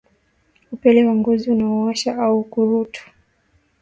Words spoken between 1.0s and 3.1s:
wa Ngozi Unaowasha au Ukurutu